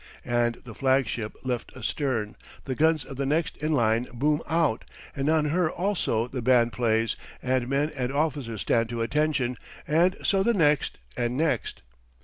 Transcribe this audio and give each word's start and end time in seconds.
And 0.25 0.55
the 0.65 0.73
flag 0.73 1.05
ship 1.05 1.35
left 1.43 1.71
astern, 1.77 2.35
the 2.65 2.73
guns 2.73 3.05
of 3.05 3.17
the 3.17 3.25
next 3.27 3.55
in 3.57 3.71
line 3.71 4.07
boom 4.11 4.41
out, 4.49 4.83
and 5.15 5.29
on 5.29 5.45
her 5.51 5.69
also 5.69 6.27
the 6.27 6.41
band 6.41 6.73
plays 6.73 7.15
and 7.39 7.67
men 7.67 7.91
and 7.95 8.11
officers 8.11 8.61
stand 8.61 8.89
to 8.89 9.03
attention; 9.03 9.57
and 9.87 10.15
so 10.23 10.41
the 10.41 10.55
next, 10.55 10.97
and 11.15 11.37
next. 11.37 11.83